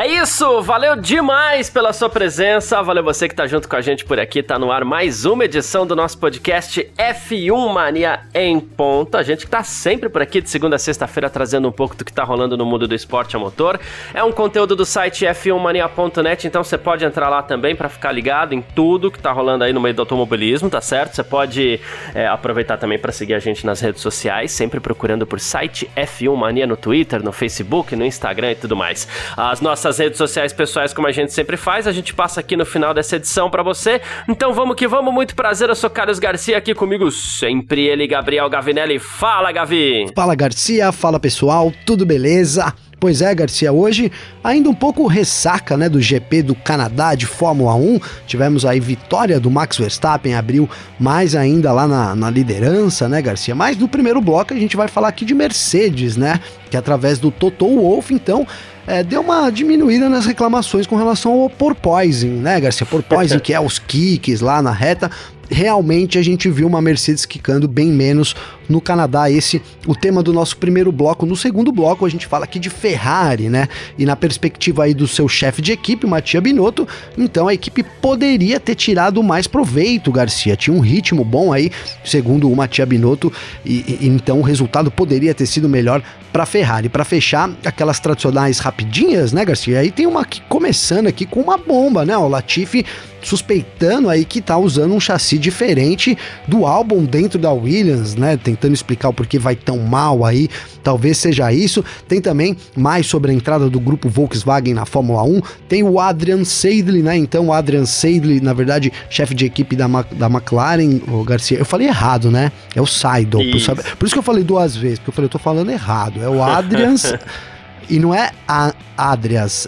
[0.00, 4.02] É isso, valeu demais pela sua presença, valeu você que tá junto com a gente
[4.02, 9.18] por aqui, tá no ar mais uma edição do nosso podcast F1 Mania em ponta.
[9.18, 12.02] A gente que tá sempre por aqui de segunda a sexta-feira trazendo um pouco do
[12.02, 13.78] que tá rolando no mundo do esporte a motor.
[14.14, 18.54] É um conteúdo do site f1mania.net, então você pode entrar lá também para ficar ligado
[18.54, 21.14] em tudo que tá rolando aí no meio do automobilismo, tá certo?
[21.14, 21.78] Você pode
[22.14, 26.34] é, aproveitar também para seguir a gente nas redes sociais, sempre procurando por site F1
[26.34, 29.06] Mania no Twitter, no Facebook, no Instagram e tudo mais.
[29.36, 31.86] As nossas nossas redes sociais pessoais, como a gente sempre faz.
[31.86, 34.00] A gente passa aqui no final dessa edição para você.
[34.28, 35.68] Então vamos que vamos, muito prazer.
[35.68, 38.98] Eu sou Carlos Garcia, aqui comigo sempre ele, Gabriel Gavinelli.
[38.98, 40.06] Fala, Gavi!
[40.14, 40.92] Fala, Garcia.
[40.92, 41.72] Fala, pessoal.
[41.84, 42.72] Tudo beleza?
[43.00, 44.12] Pois é, Garcia, hoje
[44.44, 47.98] ainda um pouco ressaca, né, do GP do Canadá de Fórmula 1.
[48.26, 50.68] Tivemos aí vitória do Max Verstappen, abriu
[50.98, 53.54] mais ainda lá na, na liderança, né, Garcia?
[53.54, 57.30] Mas no primeiro bloco a gente vai falar aqui de Mercedes, né, que através do
[57.30, 58.46] Toto Wolff, então,
[58.90, 62.84] é, deu uma diminuída nas reclamações com relação ao porpoising, né, Garcia?
[62.84, 65.08] Porpoising, que é os kicks lá na reta.
[65.50, 68.36] Realmente a gente viu uma Mercedes quicando bem menos
[68.68, 69.28] no Canadá.
[69.28, 71.26] Esse o tema do nosso primeiro bloco.
[71.26, 73.68] No segundo bloco a gente fala aqui de Ferrari, né?
[73.98, 76.86] E na perspectiva aí do seu chefe de equipe, Matia Binotto,
[77.18, 80.56] então a equipe poderia ter tirado mais proveito, Garcia.
[80.56, 81.72] Tinha um ritmo bom aí,
[82.04, 83.32] segundo o Matia Binotto,
[83.64, 86.00] e, e então o resultado poderia ter sido melhor
[86.32, 86.88] para Ferrari.
[86.88, 89.80] Para fechar, aquelas tradicionais rapidinhas, né, Garcia?
[89.80, 92.16] Aí tem uma aqui começando aqui com uma bomba, né?
[92.16, 92.86] O Latifi
[93.22, 98.36] suspeitando aí que tá usando um chassi diferente do álbum dentro da Williams, né?
[98.36, 100.48] Tentando explicar o porquê vai tão mal aí.
[100.82, 101.84] Talvez seja isso.
[102.08, 105.40] Tem também mais sobre a entrada do grupo Volkswagen na Fórmula 1.
[105.68, 107.16] Tem o Adrian Seidley, né?
[107.16, 111.58] Então, o Adrian Seidley, na verdade, chefe de equipe da, da McLaren, o Garcia.
[111.58, 112.50] Eu falei errado, né?
[112.74, 113.40] É o Seidel.
[113.40, 116.22] Por, por, isso que eu falei duas vezes, porque eu falei, eu tô falando errado.
[116.22, 116.94] É o Adrian.
[117.88, 119.66] e não é a Adrias,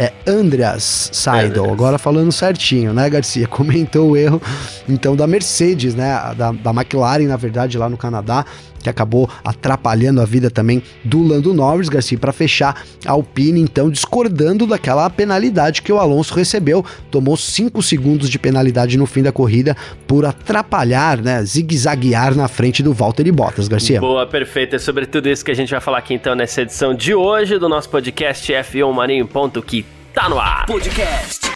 [0.00, 3.46] é Andreas Seidel, agora falando certinho, né, Garcia?
[3.46, 4.40] Comentou o erro,
[4.88, 8.46] então, da Mercedes, né, da, da McLaren, na verdade, lá no Canadá,
[8.82, 13.90] que acabou atrapalhando a vida também do Lando Norris, Garcia, para fechar a Alpine, então,
[13.90, 19.32] discordando daquela penalidade que o Alonso recebeu, tomou 5 segundos de penalidade no fim da
[19.32, 19.76] corrida
[20.06, 24.00] por atrapalhar, né, zigue-zaguear na frente do Valtteri Bottas, Garcia.
[24.00, 26.94] Boa, perfeito, é sobre tudo isso que a gente vai falar aqui, então, nessa edição
[26.94, 30.66] de hoje do nosso podcast F1 Marinho Ponto, que tá no ar.
[30.66, 31.50] Podcast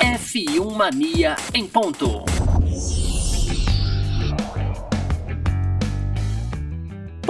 [0.00, 2.24] F1 Mania em ponto.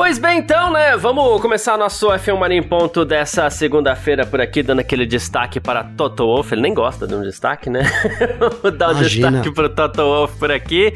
[0.02, 0.96] Pois bem, então, né?
[0.96, 5.84] Vamos começar nosso F1 Mania em ponto dessa segunda-feira por aqui, dando aquele destaque para
[5.84, 6.52] Toto Wolff.
[6.52, 7.84] Ele nem gosta de um destaque, né?
[8.60, 9.30] Vou dar um Imagina.
[9.30, 10.92] destaque para Toto Wolff por aqui.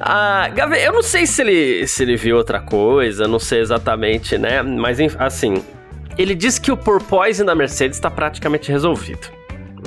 [0.00, 4.36] Ah, Gavi, eu não sei se ele, se ele viu outra coisa, não sei exatamente,
[4.36, 4.62] né?
[4.62, 5.62] Mas, assim,
[6.18, 9.28] ele diz que o porpoising da Mercedes está praticamente resolvido.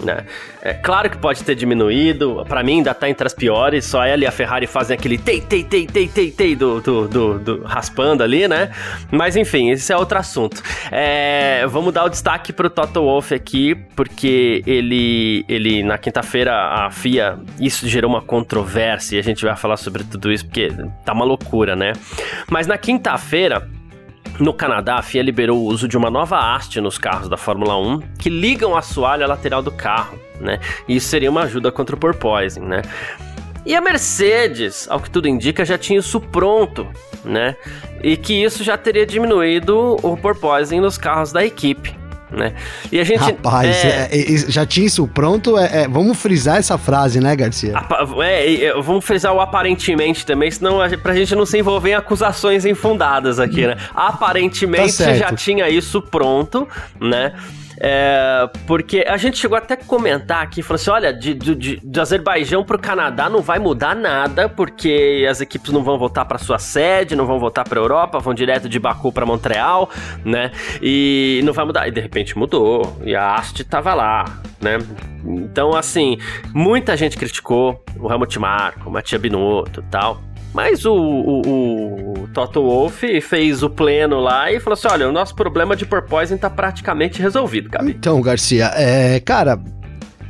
[0.04, 0.26] Né?
[0.62, 4.24] É claro que pode ter diminuído, para mim ainda tá entre as piores, só ela
[4.24, 7.64] e a Ferrari fazem aquele tei, tei, tei, tei, tei, tei do, do, do, do
[7.64, 8.72] raspando ali, né?
[9.12, 10.62] Mas enfim, esse é outro assunto.
[10.92, 16.90] É, vamos dar o destaque pro Toto Wolff aqui, porque ele, ele na quinta-feira, a
[16.92, 20.72] FIA, isso gerou uma controvérsia, e a gente vai falar sobre tudo isso, porque
[21.06, 21.94] tá uma loucura, né?
[22.50, 23.68] Mas na quinta-feira,
[24.40, 27.78] no Canadá, a FIA liberou o uso de uma nova haste nos carros da Fórmula
[27.78, 30.60] 1 que ligam a assoalho à lateral do carro, né?
[30.88, 32.82] E isso seria uma ajuda contra o porpoising, né?
[33.66, 36.88] E a Mercedes, ao que tudo indica, já tinha isso pronto,
[37.24, 37.56] né?
[38.02, 42.03] E que isso já teria diminuído o porpoising nos carros da equipe
[42.34, 42.54] né?
[42.92, 43.20] E a gente.
[43.20, 44.10] Rapaz, é...
[44.12, 45.58] É, é, já tinha isso pronto.
[45.58, 47.74] É, é, vamos frisar essa frase, né, Garcia?
[48.22, 52.66] É, vamos frisar o aparentemente também, senão a, pra gente não se envolver em acusações
[52.66, 53.78] infundadas aqui, né?
[53.94, 56.68] Aparentemente tá já tinha isso pronto,
[57.00, 57.34] né?
[57.86, 62.00] É, porque a gente chegou até a comentar aqui, falou assim: olha, de, de, de
[62.00, 66.38] Azerbaijão para o Canadá não vai mudar nada, porque as equipes não vão voltar para
[66.38, 69.90] sua sede, não vão voltar para Europa, vão direto de Baku para Montreal,
[70.24, 70.52] né?
[70.82, 71.86] E não vai mudar.
[71.86, 74.24] E de repente mudou, e a Ast tava lá,
[74.62, 74.78] né?
[75.26, 76.18] Então, assim,
[76.54, 80.22] muita gente criticou o Helmut Marko, o Matia Binotto e tal.
[80.54, 85.12] Mas o, o, o, Toto Wolff fez o pleno lá e falou assim: olha, o
[85.12, 87.92] nosso problema de porpoising tá praticamente resolvido, Gabi.
[87.92, 89.60] Então, Garcia, é, cara,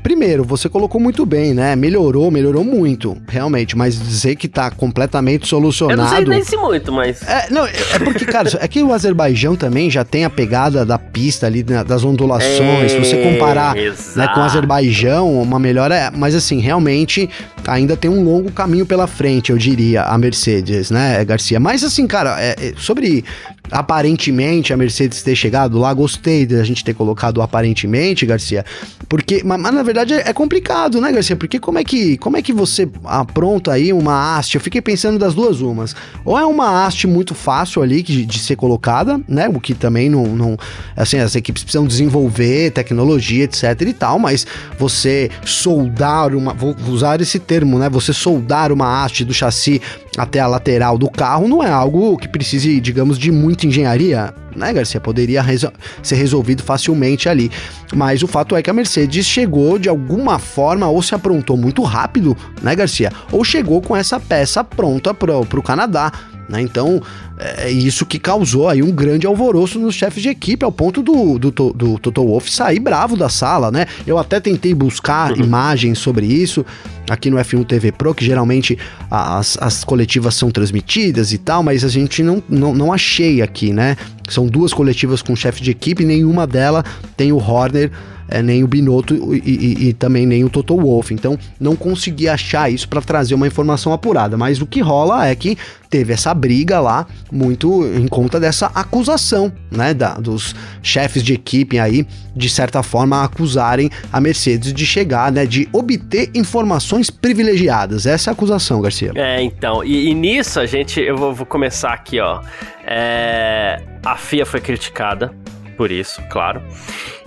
[0.04, 1.76] primeiro, você colocou muito bem, né?
[1.76, 6.00] Melhorou, melhorou muito, realmente, mas dizer que tá completamente solucionado.
[6.00, 7.22] Eu não sei nem se muito, mas.
[7.28, 11.00] É, não, é porque, cara, é que o Azerbaijão também já tem a pegada da
[11.00, 12.84] pista ali, né, das ondulações.
[12.84, 15.96] É, se você comparar né, com o Azerbaijão, uma melhora.
[15.96, 17.30] É, mas assim, realmente
[17.68, 21.60] ainda tem um longo caminho pela frente, eu diria, a Mercedes, né, Garcia?
[21.60, 23.24] Mas assim, cara, é, é, sobre
[23.72, 28.66] aparentemente a Mercedes ter chegado lá, gostei de a gente ter colocado aparentemente, Garcia,
[29.08, 31.36] porque, mas, mas, na verdade é complicado, né, Garcia?
[31.36, 34.56] Porque como é que, como é que você apronta aí uma haste?
[34.56, 35.96] Eu fiquei pensando das duas umas.
[36.26, 39.48] Ou é uma haste muito fácil ali de, de ser colocada, né?
[39.48, 40.58] O que também não, não,
[40.96, 44.46] assim, as equipes precisam desenvolver tecnologia, etc e tal, mas
[44.78, 47.90] você soldar uma, vou usar esse termo, né?
[47.90, 49.82] Você soldar uma haste do chassi
[50.18, 54.74] até a lateral do carro não é algo que precise, digamos, de muita engenharia, né,
[54.74, 55.00] Garcia?
[55.00, 55.72] Poderia resol
[56.02, 57.52] ser resolvido facilmente ali.
[57.94, 61.84] Mas o fato é que a Mercedes chegou de alguma forma, ou se aprontou muito
[61.84, 63.12] rápido, né, Garcia?
[63.32, 66.12] Ou chegou com essa peça pronta para o Canadá.
[66.50, 66.62] Né?
[66.62, 67.02] Então,
[67.38, 71.40] é isso que causou aí um grande alvoroço nos chefes de equipe, ao ponto do,
[71.40, 73.86] do, do, do Toto Wolff sair bravo da sala, né?
[74.06, 75.44] Eu até tentei buscar uhum.
[75.44, 76.66] imagens sobre isso
[77.10, 78.78] aqui no F1 TV Pro, que geralmente
[79.10, 83.74] as, as coletivas são transmitidas e tal, mas a gente não, não, não achei aqui,
[83.74, 83.98] né?
[84.30, 86.84] São duas coletivas com chefe de equipe, nenhuma dela
[87.18, 87.92] tem o Horner
[88.34, 91.14] é, nem o Binotto e, e, e, também nem o Toto Wolff.
[91.14, 94.36] Então não consegui achar isso para trazer uma informação apurada.
[94.36, 95.56] Mas o que rola é que
[95.88, 101.78] teve essa briga lá, muito em conta dessa acusação, né, da, dos chefes de equipe
[101.78, 108.08] aí, de certa forma, acusarem a Mercedes de chegar, né, de obter informações privilegiadas.
[108.08, 109.12] Essa é a acusação, Garcia.
[109.14, 112.42] É, então, e, e nisso a gente, eu vou, vou começar aqui, ó.
[112.84, 115.32] É, a FIA foi criticada
[115.74, 116.62] por isso, claro.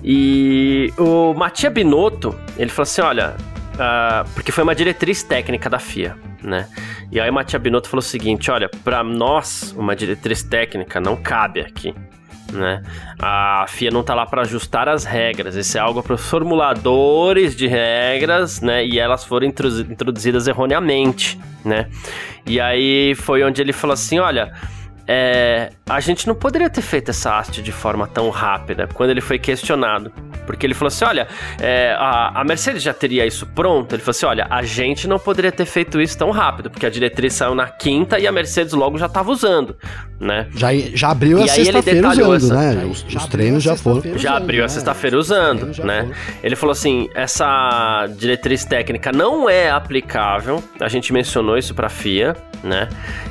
[0.03, 3.37] E o Matia Binotto, ele falou assim: olha,
[3.75, 6.69] uh, porque foi uma diretriz técnica da FIA, né?
[7.11, 11.17] E aí o Matia Binotto falou o seguinte: olha, para nós, uma diretriz técnica não
[11.17, 11.95] cabe aqui.
[12.53, 12.81] Né?
[13.19, 17.57] A FIA não está lá para ajustar as regras, isso é algo para os formuladores
[17.57, 18.87] de regras, né?
[18.87, 21.89] E elas foram introduzidas erroneamente, né?
[22.47, 24.53] E aí foi onde ele falou assim: olha,
[25.09, 29.21] é, a gente não poderia ter feito essa haste de forma tão rápida quando ele
[29.21, 30.13] foi questionado.
[30.45, 31.29] Porque ele falou assim: olha,
[31.61, 33.95] é, a, a, Mercedes já teria isso pronto.
[33.95, 36.91] Ele falou assim: olha, a gente não poderia ter feito isso tão rápido, porque a
[36.91, 39.77] diretriz saiu na quinta e a Mercedes logo já estava usando,
[40.21, 40.49] né?
[40.55, 42.85] Já, já abriu e a sexta-feira usando, essa, né?
[42.85, 44.19] Os, já os treinos já foram.
[44.19, 44.69] Já abriu a né?
[44.69, 46.11] sexta-feira usando, né?
[46.43, 50.63] Ele falou assim: essa diretriz técnica não é aplicável.
[50.81, 52.89] A gente mencionou isso para a FIA, né?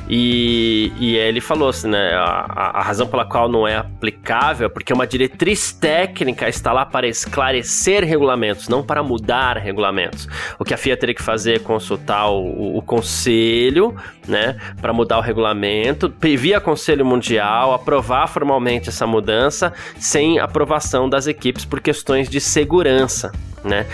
[0.08, 2.12] E, e ele falou né?
[2.14, 6.84] A, a razão pela qual não é aplicável é porque uma diretriz técnica está lá
[6.84, 10.28] para esclarecer regulamentos, não para mudar regulamentos.
[10.58, 13.94] O que a FIA teria que fazer é consultar o, o conselho,
[14.26, 14.56] né?
[14.80, 21.64] Para mudar o regulamento, via Conselho Mundial, aprovar formalmente essa mudança sem aprovação das equipes
[21.64, 23.32] por questões de segurança,
[23.64, 23.86] né?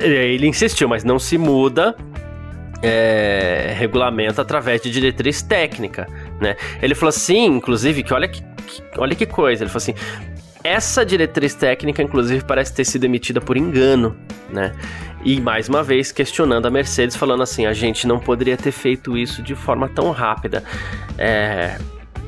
[0.00, 1.96] Ele insistiu, mas não se muda
[2.82, 6.06] é, regulamento através de diretriz técnica,
[6.40, 6.56] né?
[6.80, 9.94] Ele falou assim, inclusive, que olha que, que, olha que coisa, ele falou assim,
[10.66, 14.16] essa diretriz técnica, inclusive, parece ter sido emitida por engano,
[14.50, 14.74] né?
[15.24, 19.16] E mais uma vez questionando a Mercedes, falando assim: a gente não poderia ter feito
[19.16, 20.64] isso de forma tão rápida.
[21.16, 21.78] É,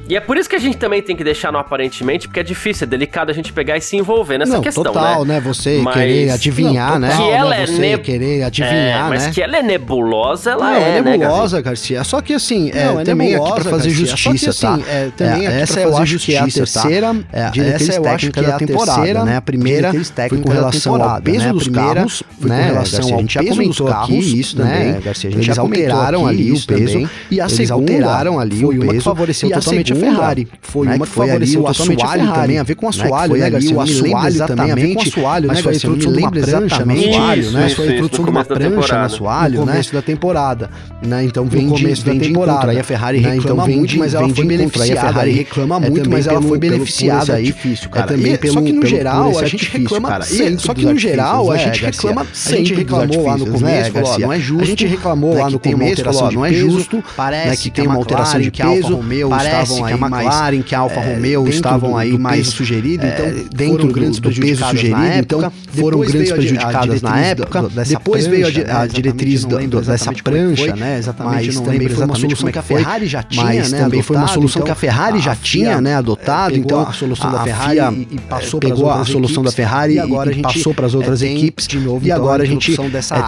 [0.09, 2.43] e é por isso que a gente também tem que deixar no aparentemente, porque é
[2.43, 5.35] difícil, é delicado a gente pegar e se envolver nessa não, questão, total, né?
[5.35, 5.41] né?
[5.41, 5.95] Você mas...
[5.95, 7.17] querer adivinhar, não, né?
[7.17, 7.99] Que ela é você ne...
[7.99, 9.33] querer adivinhar, é, mas né?
[9.35, 12.05] que ela é nebulosa, ela não, é, é né, nebulosa, né, Garcia.
[12.05, 14.07] Só que assim, é, não, é também nebulosa, aqui pra fazer Garcia.
[14.07, 14.91] justiça, que, assim, tá?
[14.91, 16.51] É, também é, essa eu acho que é a tá?
[16.53, 17.53] terceira tá?
[17.55, 19.37] essa eu acho que é a terceira, né?
[19.37, 22.69] A primeira foi com relação ao peso dos carros, né?
[22.69, 25.29] Com relação ao peso dos carros, isso também, Garcia.
[25.29, 29.51] A gente já alteraram ali o peso e a segunda alteraram ali o peso, favoreceu
[29.51, 32.87] totalmente a Ferrari foi né, uma que foi ali o assoalho também, a ver com
[32.87, 33.77] o assoalho, né, Garcia?
[33.77, 35.91] O assoalho também a ver com o assoalho, né, Garcia?
[35.91, 37.69] Me lembra exatamente assoalho, né?
[37.71, 39.61] Foi a introdução de uma prancha no assoalho, né?
[39.61, 40.71] No começo da temporada,
[41.03, 41.25] né?
[41.25, 42.71] Então vem no começo da temporada.
[42.71, 43.37] Aí a Ferrari né?
[43.37, 45.01] então reclama muito, mas ela foi beneficiada.
[45.01, 47.45] A Ferrari reclama muito, mas ela foi beneficiada aí.
[47.45, 48.07] Difícil, cara.
[48.09, 50.23] Também pelo Só que no geral a gente reclama
[50.59, 52.59] Só que no geral a gente reclama sempre.
[52.59, 54.63] A gente reclamou lá no começo, falou, não é justo.
[54.63, 57.05] A gente reclamou lá no começo, falou, não é justo.
[57.17, 59.01] Parece que tem uma alteração de peso.
[59.29, 63.45] Parece que a McLaren, que a Alfa é, Romeo estavam aí mais sugerido, então é,
[63.55, 67.69] dentro grandes do peso sugerido, então foram grandes prejudicadas na época.
[67.87, 70.99] Depois veio a diretriz dessa prancha, né?
[70.99, 73.79] Exatamente, mas também foi uma solução que a Ferrari já tinha, mas né?
[73.79, 75.95] Também foi uma solução que a Ferrari já tinha, né?
[75.95, 80.31] Adotado, então a solução da Ferrari e passou pegou a solução da Ferrari e agora
[80.31, 82.07] a gente passou para as outras equipes de novo.
[82.07, 82.77] E agora a gente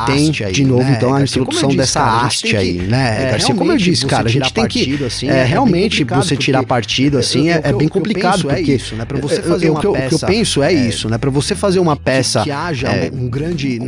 [0.07, 3.31] tem de novo então a introdução dessa haste aí, né?
[3.31, 7.49] Garcia, como eu disse, cara, a gente tem que é realmente você tirar partido assim
[7.49, 9.05] é bem complicado porque isso, né?
[9.05, 10.07] Para você fazer uma peça.
[10.07, 11.19] O que eu penso é isso, né?
[11.19, 13.81] Para você fazer uma peça que haja um grande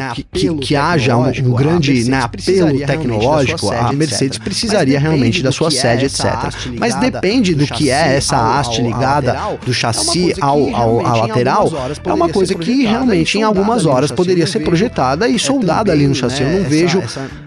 [0.61, 6.25] que haja um grande apelo tecnológico, a Mercedes precisaria realmente da sua sede, etc.
[6.79, 11.71] Mas depende do que é essa haste ligada do chassi ao, ao, à lateral,
[12.05, 16.15] é uma coisa que realmente em algumas horas poderia ser projetada e soldada ali no
[16.15, 16.43] chassi.
[16.43, 17.03] Eu não vejo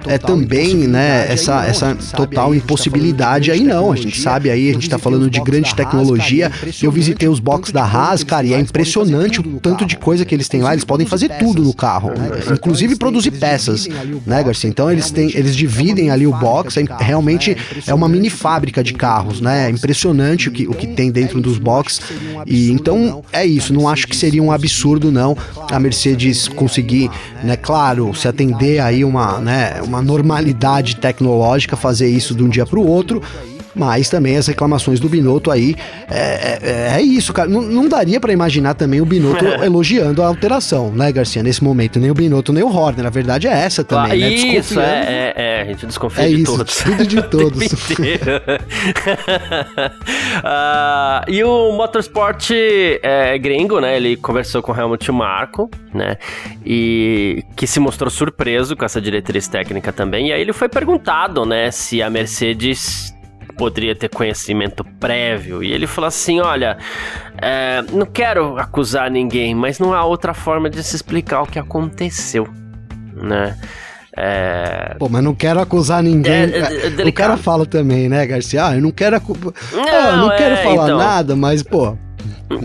[0.07, 3.91] é, também né, essa, essa total impossibilidade aí não.
[3.91, 6.51] A gente sabe aí, a gente está falando de grande tecnologia.
[6.81, 10.33] Eu visitei os boxes da Haas, cara, e é impressionante o tanto de coisa que
[10.33, 10.73] eles têm lá.
[10.73, 12.11] Eles podem fazer tudo no carro,
[12.51, 13.87] inclusive produzir peças,
[14.25, 14.69] né, Garcia?
[14.69, 18.93] Então eles têm, eles dividem ali o box, é, realmente é uma mini fábrica de
[18.93, 19.67] carros, né?
[19.67, 22.01] É impressionante o que, o que tem dentro dos boxes.
[22.45, 25.37] E então é isso, não acho que seria um absurdo não.
[25.71, 27.09] a Mercedes conseguir,
[27.43, 32.65] né, claro, se atender aí uma, né, uma normalidade tecnológica, fazer isso de um dia
[32.65, 33.21] para o outro,
[33.75, 35.75] mas também as reclamações do Binotto aí
[36.09, 37.49] é, é, é isso, cara.
[37.49, 41.99] Não, não daria para imaginar também o Binotto elogiando a alteração, né, Garcia, nesse momento.
[41.99, 43.05] Nem o Binotto, nem o Horner.
[43.05, 44.33] A verdade é essa também, ah, né?
[44.33, 46.77] Isso, é, é, é, a gente desconfia é de isso, todos.
[46.77, 47.65] Tudo de todos.
[47.65, 47.75] uh,
[51.27, 53.97] e o Motorsport é, gringo, né?
[53.97, 56.17] Ele conversou com o Helmut Marko, né?
[56.65, 60.29] E que se mostrou surpreso com essa diretriz técnica também.
[60.29, 63.14] E aí ele foi perguntado, né, se a Mercedes
[63.57, 65.63] poderia ter conhecimento prévio.
[65.63, 66.77] E ele falou assim: olha,
[67.41, 71.59] é, não quero acusar ninguém, mas não há outra forma de se explicar o que
[71.59, 72.47] aconteceu,
[73.13, 73.57] né?
[74.17, 74.95] É...
[74.97, 76.33] Pô, mas não quero acusar ninguém.
[76.33, 78.67] É, é, o cara fala também, né, Garcia?
[78.67, 79.17] Ah, eu não quero.
[79.17, 79.37] Acu...
[79.73, 80.97] Não, ah, eu não quero é, falar então...
[80.97, 81.97] nada, mas, pô.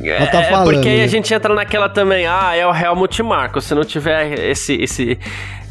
[0.04, 3.60] É, tá falando, porque aí a gente entra naquela também, ah, é o Helmut Marko.
[3.60, 5.18] Se não tiver esse, esse,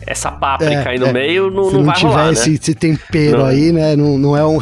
[0.09, 1.13] essa páprica é, aí no é.
[1.13, 2.55] meio, não, Se não, não vai tiver rolar, esse, né?
[2.59, 3.45] esse tempero não.
[3.45, 3.95] aí, né?
[3.95, 4.57] Não, não é um.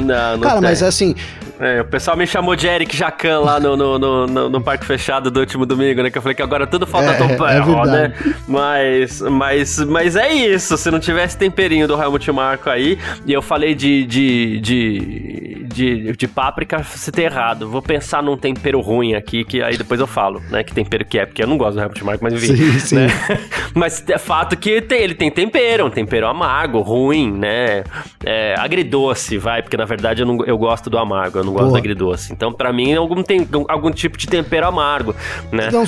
[0.00, 0.62] Não, não Cara, tem.
[0.62, 1.14] mas assim,
[1.62, 5.30] é, o pessoal me chamou de Eric Jacan lá no, no, no, no, parque fechado
[5.30, 6.10] do último domingo, né?
[6.10, 8.14] Que eu falei que agora tudo falta é, é né?
[8.48, 10.76] Mas, mas, mas é isso.
[10.76, 16.16] Se não tivesse temperinho do Helmut Marco aí, e eu falei de, de, de, de,
[16.16, 17.68] de páprica, você tem errado.
[17.68, 20.64] Vou pensar num tempero ruim aqui, que aí depois eu falo, né?
[20.64, 22.56] Que tempero que é, porque eu não gosto do Helmut Marco, mas enfim.
[22.56, 22.96] Sim, sim.
[22.96, 23.06] Né?
[23.72, 27.84] mas é fato que tem, ele tem tempero, um tempero amargo, ruim, né?
[28.24, 31.60] É, agridoce, vai, porque na verdade eu, não, eu gosto do amargo, eu não não
[31.60, 32.32] gosto agridoce.
[32.32, 35.14] Então, para mim, algum, tem algum tipo de tempero amargo,
[35.50, 35.68] né?
[35.68, 35.84] Então,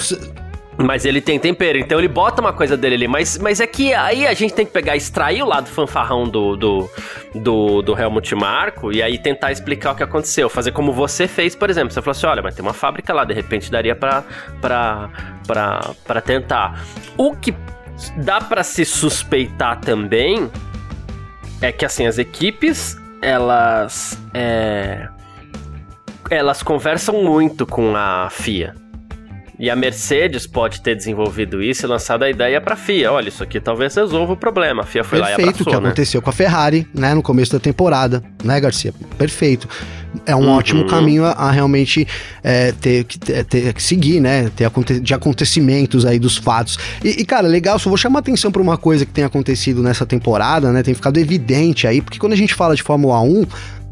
[0.76, 3.08] mas ele tem tempero, então ele bota uma coisa dele ali.
[3.08, 6.56] Mas, mas é que aí a gente tem que pegar, extrair o lado fanfarrão do,
[6.56, 6.90] do,
[7.34, 10.48] do, do Helmut Marko e aí tentar explicar o que aconteceu.
[10.48, 11.92] Fazer como você fez, por exemplo.
[11.92, 14.24] Você falou assim: olha, mas tem uma fábrica lá, de repente daria pra,
[14.60, 15.10] pra,
[15.46, 16.84] pra, pra tentar.
[17.16, 17.54] O que
[18.16, 20.50] dá para se suspeitar também
[21.60, 24.18] é que, assim, as equipes, elas.
[24.34, 25.08] É,
[26.30, 28.74] elas conversam muito com a FIA.
[29.58, 33.12] E a Mercedes pode ter desenvolvido isso e lançado a ideia para a FIA.
[33.12, 34.82] Olha, isso aqui talvez resolva o problema.
[34.82, 35.88] A FIA foi Perfeito, lá e abraçou, o que né?
[35.88, 38.92] aconteceu com a Ferrari, né, no começo da temporada, né, Garcia?
[39.16, 39.68] Perfeito.
[40.24, 40.50] É um uhum.
[40.50, 42.06] ótimo caminho a, a realmente
[42.42, 44.50] é, ter, que, ter que seguir, né?
[44.54, 46.78] Ter aconte de acontecimentos aí dos fatos.
[47.02, 50.06] E, e, cara, legal, só vou chamar atenção para uma coisa que tem acontecido nessa
[50.06, 50.82] temporada, né?
[50.82, 53.44] Tem ficado evidente aí, porque quando a gente fala de Fórmula 1,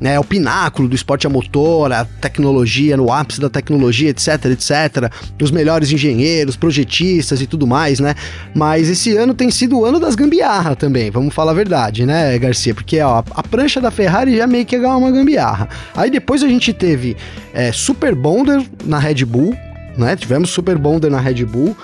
[0.02, 4.46] né, é o pináculo do esporte a motor, a tecnologia, no ápice da tecnologia, etc,
[4.46, 8.16] etc, os melhores engenheiros, projetistas e tudo mais, né?
[8.52, 12.36] Mas esse ano tem sido o ano das gambiarra também, vamos falar a verdade, né,
[12.36, 12.74] Garcia?
[12.74, 15.68] Porque ó, a prancha da Ferrari meio que é uma gambiarra.
[15.94, 17.16] Aí depois a gente teve
[17.52, 19.56] é, Super Bonder na Red Bull,
[19.96, 20.16] né?
[20.16, 21.76] Tivemos Super Bonder na Red Bull.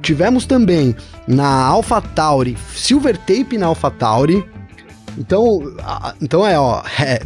[0.00, 0.96] Tivemos também
[1.28, 4.44] na AlphaTauri, Silver Tape na AlphaTauri.
[5.16, 5.60] Então,
[6.20, 7.20] então é, ó, é,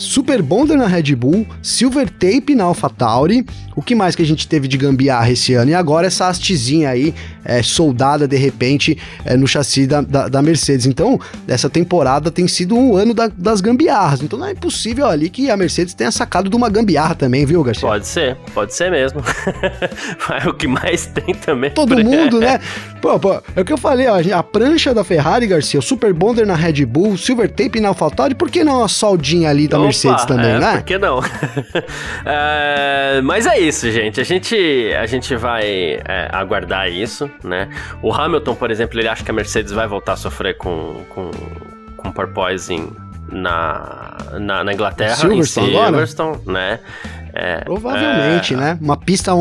[0.00, 3.44] Super Bonder na Red Bull, Silver Tape na AlphaTauri.
[3.76, 5.70] O que mais que a gente teve de gambiarra esse ano?
[5.70, 7.14] E agora essa hastezinha aí,
[7.44, 10.86] é, soldada de repente é, no chassi da, da, da, Mercedes.
[10.86, 14.22] Então, essa temporada tem sido um ano da, das gambiarras.
[14.22, 17.62] Então não é impossível ali que a Mercedes tenha sacado de uma gambiarra também, viu,
[17.62, 17.86] Garcia?
[17.86, 19.20] Pode ser, pode ser mesmo.
[20.42, 21.70] é o que mais tem também.
[21.70, 22.58] Todo mundo, né?
[23.02, 26.12] Pô, pô, é o que eu falei, ó, a prancha da Ferrari, Garcia, o Super
[26.12, 29.89] Bonder na Red Bull, Silver Tape na AlphaTauri, por que não a soldinha ali da
[29.90, 30.72] Mercedes também, é, né?
[30.76, 31.20] Por que não?
[32.24, 34.20] é, mas é isso, gente.
[34.20, 34.56] A gente,
[34.98, 35.64] a gente vai
[36.04, 37.68] é, aguardar isso, né?
[38.02, 41.30] O Hamilton, por exemplo, ele acha que a Mercedes vai voltar a sofrer com, com,
[41.96, 42.90] com porpoising
[43.30, 46.52] na, na, na Inglaterra, Silverstone, em Silverstone, agora?
[46.52, 46.80] né?
[47.32, 48.56] É, Provavelmente, é...
[48.56, 48.78] né?
[48.80, 49.32] Uma pista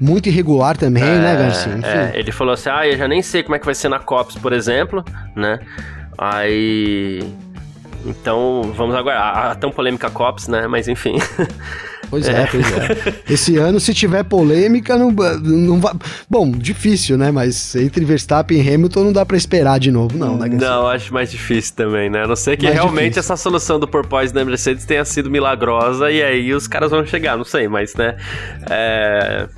[0.00, 1.78] muito irregular também, né, é, né, Garcia?
[1.82, 3.98] É, ele falou assim: ah, eu já nem sei como é que vai ser na
[3.98, 5.60] COPS, por exemplo, né?
[6.18, 7.20] Aí.
[8.06, 9.50] Então, vamos aguardar.
[9.50, 10.66] A tão polêmica COPS, né?
[10.66, 11.16] Mas enfim.
[12.08, 13.14] Pois é, é, pois é.
[13.28, 15.92] Esse ano, se tiver polêmica, não, não vai.
[16.30, 17.30] Bom, difícil, né?
[17.30, 20.68] Mas entre Verstappen e Hamilton não dá para esperar de novo, não, né, Garcia?
[20.68, 22.22] Não, acho mais difícil também, né?
[22.22, 23.20] A não ser que mais realmente difícil.
[23.20, 27.36] essa solução do porpoise da Mercedes tenha sido milagrosa e aí os caras vão chegar,
[27.36, 28.16] não sei, mas, né?
[28.70, 29.48] É.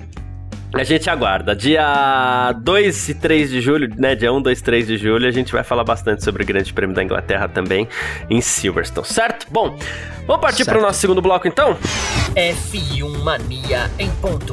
[0.75, 1.57] A gente aguarda.
[1.57, 4.15] Dia 2 e 3 de julho, né?
[4.15, 6.95] Dia 1, 2, 3 de julho, a gente vai falar bastante sobre o Grande Prêmio
[6.95, 7.89] da Inglaterra também
[8.29, 9.47] em Silverstone, certo?
[9.51, 9.79] Bom,
[10.27, 11.77] vamos partir para o nosso segundo bloco então?
[12.35, 14.53] F1 Mania em ponto.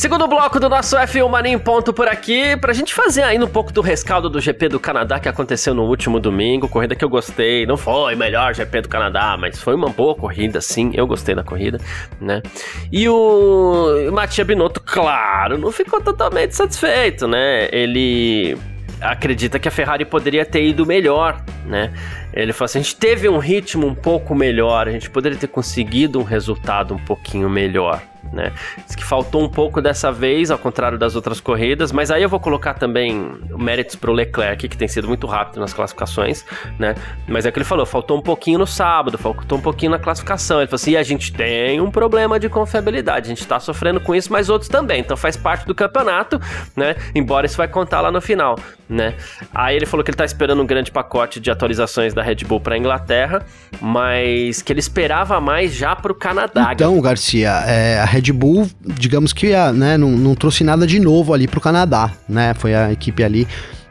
[0.00, 3.48] Segundo bloco do nosso F1 Mania em ponto por aqui, pra gente fazer ainda um
[3.48, 7.08] pouco do rescaldo do GP do Canadá que aconteceu no último domingo, corrida que eu
[7.10, 11.34] gostei, não foi melhor GP do Canadá, mas foi uma boa corrida, sim, eu gostei
[11.34, 11.78] da corrida,
[12.18, 12.40] né?
[12.90, 17.68] E o Matia Binotto, claro, não ficou totalmente satisfeito, né?
[17.70, 18.56] Ele
[19.02, 21.92] acredita que a Ferrari poderia ter ido melhor, né?
[22.32, 25.48] Ele falou assim: a gente teve um ritmo um pouco melhor, a gente poderia ter
[25.48, 28.00] conseguido um resultado um pouquinho melhor
[28.32, 28.52] né?
[28.86, 32.28] Diz que faltou um pouco dessa vez, ao contrário das outras corridas, mas aí eu
[32.28, 36.44] vou colocar também méritos pro Leclerc, que tem sido muito rápido nas classificações,
[36.78, 36.94] né?
[37.26, 39.98] Mas é o que ele falou, faltou um pouquinho no sábado, faltou um pouquinho na
[39.98, 40.58] classificação.
[40.60, 44.14] Ele falou assim: a gente tem um problema de confiabilidade, a gente tá sofrendo com
[44.14, 46.40] isso, mas outros também, então faz parte do campeonato,
[46.76, 46.96] né?
[47.14, 48.58] Embora isso vai contar lá no final,
[48.88, 49.14] né?
[49.54, 52.60] Aí ele falou que ele tá esperando um grande pacote de atualizações da Red Bull
[52.60, 53.44] pra Inglaterra,
[53.80, 56.70] mas que ele esperava mais já pro Canadá.
[56.72, 61.00] Então, Garcia, é, a Red Red Bull, digamos que né, não, não trouxe nada de
[61.00, 62.54] novo ali pro Canadá, né?
[62.54, 63.48] Foi a equipe ali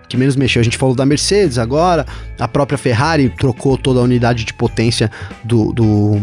[0.07, 0.59] que menos mexeu.
[0.59, 2.05] A gente falou da Mercedes agora,
[2.39, 5.11] a própria Ferrari trocou toda a unidade de potência
[5.43, 6.19] do, do,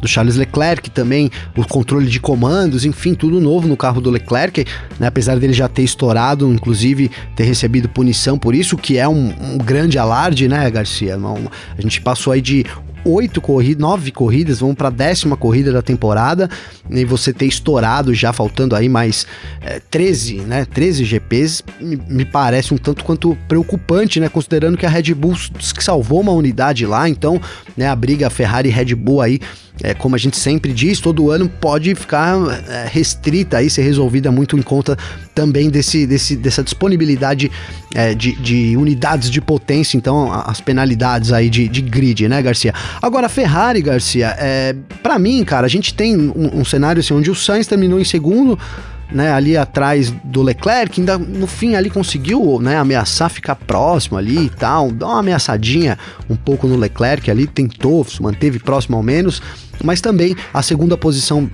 [0.00, 4.66] do, Charles Leclerc também, o controle de comandos, enfim, tudo novo no carro do Leclerc,
[5.00, 5.06] né?
[5.06, 9.58] apesar dele já ter estourado, inclusive ter recebido punição por isso, que é um, um
[9.58, 11.16] grande alarde, né, Garcia?
[11.16, 12.66] a gente passou aí de
[13.04, 16.48] oito corridas, nove corridas, vamos para a décima corrida da temporada,
[16.90, 19.26] e você ter estourado já, faltando aí mais
[19.60, 20.64] é, 13, né?
[20.64, 24.28] 13 GPs, me, me, parece um tanto quanto preocupante, né?
[24.28, 25.34] Considerando que a Red Bull
[25.74, 27.40] que salvou uma unidade lá, então,
[27.76, 29.40] né, a briga Ferrari Red Bull aí
[29.82, 32.36] é, como a gente sempre diz, todo ano pode ficar
[32.68, 34.96] é, restrita aí, ser resolvida muito em conta
[35.34, 37.50] também desse, desse, dessa disponibilidade
[37.92, 42.72] é, de, de, unidades de potência, então as penalidades aí de, de grid, né, Garcia?
[43.02, 47.30] Agora, Ferrari, Garcia, é, para mim, cara, a gente tem um, um cenário assim, onde
[47.30, 48.58] o Sainz terminou em segundo,
[49.10, 54.46] né, ali atrás do Leclerc, ainda no fim ali conseguiu, né, ameaçar ficar próximo ali
[54.46, 59.02] e tal, dar uma ameaçadinha um pouco no Leclerc ali, tentou, se manteve próximo ao
[59.02, 59.42] menos,
[59.82, 61.50] mas também a segunda posição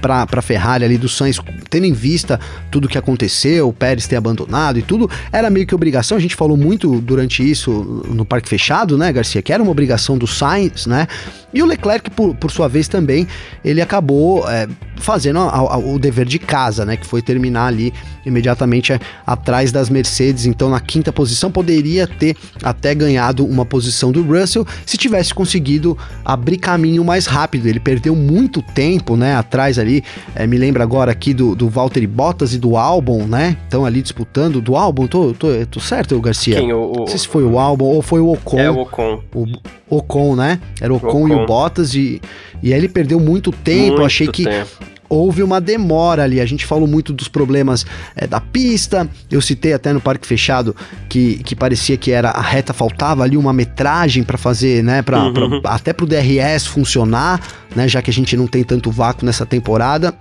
[0.00, 1.38] para a Ferrari ali do Sainz,
[1.70, 2.38] tendo em vista
[2.70, 6.16] tudo que aconteceu, o Pérez ter abandonado e tudo, era meio que obrigação.
[6.16, 9.40] A gente falou muito durante isso no parque fechado, né, Garcia?
[9.40, 11.06] Que era uma obrigação do Sainz, né?
[11.54, 13.28] E o Leclerc, por, por sua vez, também,
[13.64, 16.96] ele acabou é, fazendo a, a, o dever de casa, né?
[16.96, 17.92] Que foi terminar ali
[18.24, 20.46] imediatamente atrás das Mercedes.
[20.46, 25.96] Então, na quinta posição, poderia ter até ganhado uma posição do Russell se tivesse conseguido
[26.24, 27.61] abrir caminho mais rápido.
[27.68, 29.34] Ele perdeu muito tempo, né?
[29.36, 30.02] Atrás ali,
[30.34, 33.56] é, me lembra agora aqui do, do Valtteri Bottas e do Albon, né?
[33.64, 34.60] Estão ali disputando.
[34.60, 36.56] Do Albon, tô, tô, tô certo, Garcia?
[36.56, 36.72] Quem?
[36.72, 38.58] O, o, Não sei se foi o Albon ou foi o Ocon.
[38.58, 39.20] É o Ocon.
[39.34, 39.46] O,
[39.88, 40.60] Ocon, né?
[40.80, 41.28] Era o Ocon, Ocon.
[41.28, 42.20] e o Bottas e,
[42.62, 43.88] e aí ele perdeu muito tempo.
[43.88, 46.40] Muito achei que tempo houve uma demora ali.
[46.40, 47.84] A gente falou muito dos problemas
[48.16, 49.08] é, da pista.
[49.30, 50.74] Eu citei até no parque fechado
[51.08, 55.24] que, que parecia que era a reta faltava ali uma metragem para fazer, né, pra,
[55.24, 55.60] uhum.
[55.60, 57.40] pra, até pro DRS funcionar,
[57.76, 60.14] né, já que a gente não tem tanto vácuo nessa temporada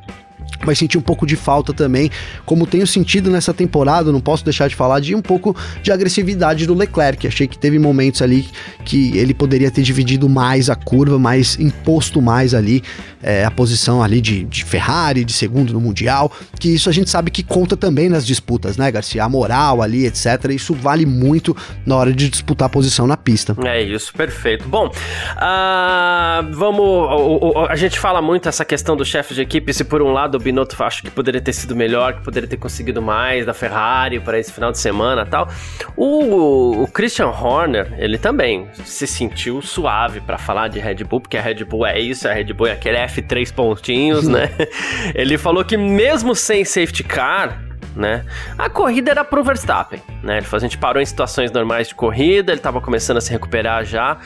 [0.66, 2.12] mas senti um pouco de falta também,
[2.46, 6.68] como tenho sentido nessa temporada, não posso deixar de falar de um pouco de agressividade
[6.68, 7.26] do Leclerc.
[7.28, 8.48] Achei que teve momentos ali
[8.86, 12.84] que ele poderia ter dividido mais a curva, mais imposto mais ali
[13.22, 17.10] é, a posição ali de, de Ferrari, de segundo no Mundial, que isso a gente
[17.10, 19.24] sabe que conta também nas disputas, né, Garcia?
[19.24, 20.52] A moral ali, etc.
[20.52, 21.56] Isso vale muito
[21.86, 23.56] na hora de disputar a posição na pista.
[23.66, 24.68] É isso, perfeito.
[24.68, 27.70] Bom, uh, vamos.
[27.70, 30.40] A gente fala muito essa questão do chefe de equipe, se por um lado o
[30.40, 34.40] Binotto acho que poderia ter sido melhor, que poderia ter conseguido mais da Ferrari para
[34.40, 35.48] esse final de semana tal.
[35.96, 41.38] O, o Christian Horner, ele também se sentiu suave para falar de Red Bull, porque
[41.38, 44.50] a Red Bull é isso, a Red Bull é aquele F3 pontinhos, né?
[45.14, 47.62] Ele falou que mesmo sem safety car,
[47.96, 48.26] né?
[48.58, 50.38] A corrida era pro Verstappen, né?
[50.38, 53.32] Ele falou, a gente parou em situações normais de corrida, ele estava começando a se
[53.32, 54.18] recuperar já.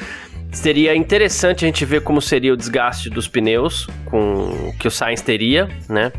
[0.52, 5.22] Seria interessante a gente ver como seria o desgaste dos pneus com que o Sainz
[5.22, 6.12] teria, né?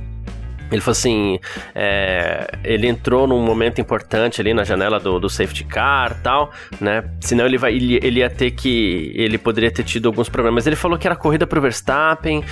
[0.70, 1.38] Ele falou assim:
[1.74, 6.50] é, ele entrou num momento importante ali na janela do, do safety car tal,
[6.80, 7.04] né?
[7.20, 9.12] Senão ele, vai, ele, ele ia ter que.
[9.14, 10.66] Ele poderia ter tido alguns problemas.
[10.66, 12.42] Ele falou que era corrida pro Verstappen,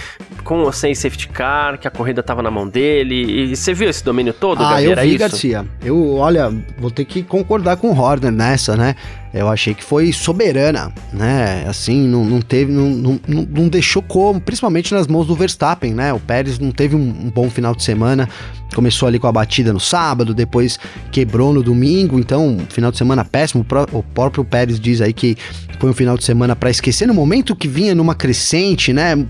[0.43, 3.51] com ou sem safety car, que a corrida tava na mão dele.
[3.51, 5.19] E você viu esse domínio todo, Ah, eu vi, isso?
[5.19, 5.67] Garcia.
[5.85, 8.95] Eu, olha, vou ter que concordar com o Horner nessa, né?
[9.35, 11.65] Eu achei que foi soberana, né?
[11.67, 16.13] Assim, não, não teve, não, não, não deixou como, principalmente nas mãos do Verstappen, né?
[16.13, 18.29] O Pérez não teve um, um bom final de semana,
[18.73, 20.79] começou ali com a batida no sábado, depois
[21.11, 23.67] quebrou no domingo, então final de semana péssimo.
[23.93, 25.37] O próprio Pérez diz aí que
[25.81, 29.27] foi um final de semana para esquecer no momento que vinha numa crescente, né?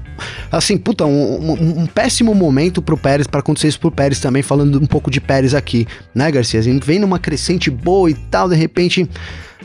[0.53, 4.43] Assim, puta, um, um, um péssimo momento pro Pérez para acontecer isso pro Pérez também,
[4.43, 6.61] falando um pouco de Pérez aqui, né, Garcia?
[6.61, 9.09] A gente vem numa crescente boa e tal, de repente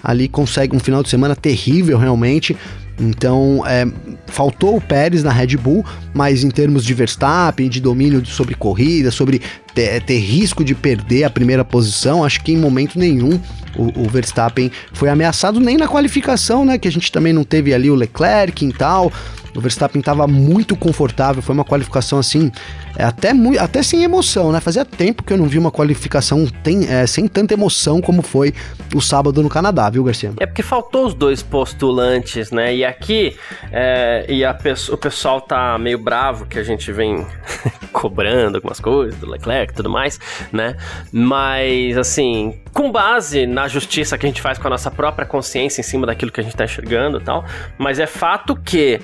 [0.03, 2.55] ali consegue um final de semana terrível realmente.
[2.99, 3.87] Então, é,
[4.27, 9.09] faltou o Pérez na Red Bull, mas em termos de Verstappen, de domínio sobre corrida,
[9.09, 9.41] sobre
[9.73, 13.39] ter, ter risco de perder a primeira posição, acho que em momento nenhum
[13.77, 16.77] o, o, Verstappen foi ameaçado, nem na qualificação, né?
[16.77, 19.11] Que a gente também não teve ali o Leclerc e tal.
[19.55, 22.51] O Verstappen estava muito confortável, foi uma qualificação assim,
[22.95, 24.59] é, até, até sem emoção, né?
[24.59, 28.53] Fazia tempo que eu não vi uma qualificação tem, é, sem tanta emoção como foi
[28.93, 30.33] o sábado no Canadá, viu, Garcia?
[30.39, 32.75] É porque faltou os dois postulantes, né?
[32.75, 33.35] E aqui,
[33.71, 34.57] é, e a,
[34.91, 37.25] o pessoal tá meio bravo que a gente vem
[37.91, 40.19] cobrando algumas coisas do Leclerc e tudo mais,
[40.51, 40.75] né?
[41.11, 45.81] Mas, assim, com base na justiça que a gente faz com a nossa própria consciência
[45.81, 47.45] em cima daquilo que a gente tá enxergando e tal,
[47.77, 48.99] mas é fato que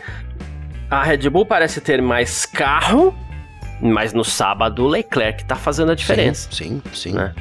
[0.89, 3.15] a Red Bull parece ter mais carro,
[3.81, 6.49] mas no sábado o Leclerc tá fazendo a diferença.
[6.51, 7.11] Sim, sim.
[7.11, 7.13] sim.
[7.13, 7.33] Né?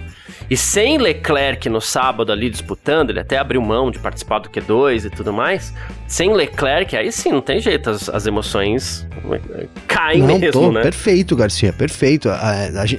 [0.50, 5.06] E sem Leclerc no sábado ali disputando, ele até abriu mão de participar do Q2
[5.06, 5.72] e tudo mais.
[6.14, 10.70] Sem Leclerc, aí sim, não tem jeito, as, as emoções eh, caem não, mesmo, tô,
[10.70, 10.80] né?
[10.80, 12.28] Perfeito, Garcia, perfeito.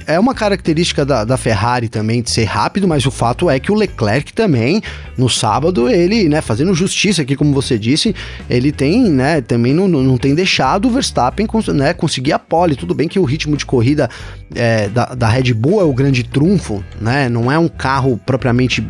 [0.06, 3.72] É uma característica da, da Ferrari também de ser rápido, mas o fato é que
[3.72, 4.82] o Leclerc também,
[5.16, 8.14] no sábado, ele, né, fazendo justiça aqui, como você disse,
[8.50, 12.76] ele tem, né, também não, não tem deixado o Verstappen né, conseguir a pole.
[12.76, 14.10] Tudo bem que o ritmo de corrida
[14.54, 17.30] é, da, da Red Bull é o grande trunfo, né?
[17.30, 18.86] Não é um carro propriamente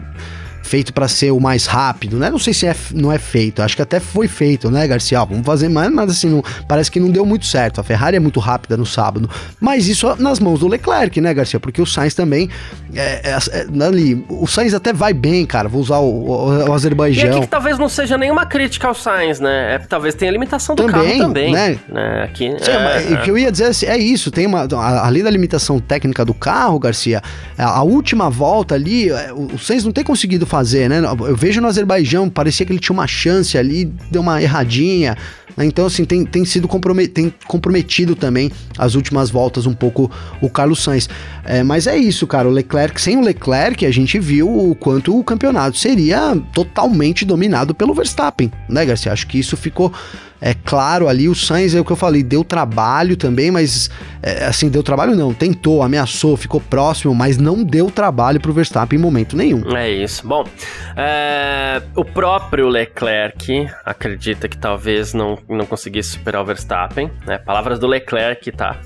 [0.67, 2.29] feito para ser o mais rápido, né?
[2.29, 5.25] Não sei se é, não é feito, acho que até foi feito, né, Garcia?
[5.25, 7.81] vamos fazer mais, mas assim, não, parece que não deu muito certo.
[7.81, 11.61] A Ferrari é muito rápida no sábado, mas isso nas mãos do Leclerc, né, Garcia?
[11.61, 12.51] Porque o Sainz também,
[12.95, 16.73] é, é, é, ali, o Sainz até vai bem, cara, vou usar o, o, o
[16.73, 17.27] Azerbaijão.
[17.27, 19.75] E aqui que talvez não seja nenhuma crítica ao Sainz, né?
[19.75, 21.79] É, talvez tenha limitação do também, carro também, né?
[21.89, 22.25] né?
[22.25, 24.67] Aqui, Sim, é, o que eu ia dizer é, é isso, tem uma,
[25.03, 27.23] além da limitação técnica do carro, Garcia,
[27.57, 31.03] a, a última volta ali, é, o, o Sainz não tem conseguido fazer fazer, né?
[31.05, 35.16] Eu vejo no Azerbaijão, parecia que ele tinha uma chance ali, deu uma erradinha.
[35.57, 35.64] Né?
[35.64, 40.51] Então, assim, tem, tem sido compromet, tem comprometido também as últimas voltas um pouco o
[40.51, 41.09] Carlos Sainz.
[41.45, 42.49] É, mas é isso, cara.
[42.49, 47.75] O Leclerc, sem o Leclerc, a gente viu o quanto o campeonato seria totalmente dominado
[47.75, 49.12] pelo Verstappen, né, Garcia?
[49.12, 49.92] Acho que isso ficou
[50.40, 51.29] é claro ali.
[51.29, 53.90] O Sainz é o que eu falei, deu trabalho também, mas
[54.23, 58.99] é, assim, deu trabalho não, tentou, ameaçou, ficou próximo, mas não deu trabalho pro Verstappen
[58.99, 59.77] em momento nenhum.
[59.77, 60.27] É isso.
[60.27, 60.45] Bom,
[60.97, 67.39] é, o próprio Leclerc acredita que talvez não, não conseguisse superar o Verstappen, né?
[67.39, 68.81] Palavras do Leclerc, tá?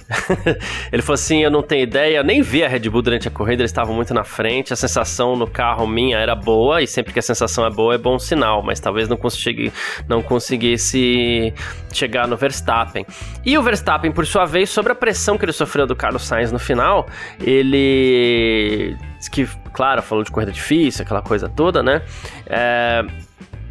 [0.93, 3.31] Ele falou assim: eu não tenho ideia, eu nem vi a Red Bull durante a
[3.31, 7.13] corrida, eles estavam muito na frente, a sensação no carro minha era boa, e sempre
[7.13, 9.73] que a sensação é boa é bom sinal, mas talvez não, consegui,
[10.07, 11.55] não conseguisse
[11.93, 13.07] chegar no Verstappen.
[13.45, 16.53] E o Verstappen, por sua vez, sobre a pressão que ele sofreu do Carlos Sainz
[16.53, 17.07] no final,
[17.41, 18.97] ele.
[19.33, 22.03] que, claro, falou de corrida difícil, aquela coisa toda, né?
[22.47, 23.05] É,